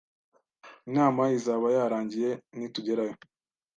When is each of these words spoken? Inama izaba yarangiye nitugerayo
Inama 0.89 1.23
izaba 1.37 1.67
yarangiye 1.77 2.29
nitugerayo 2.57 3.15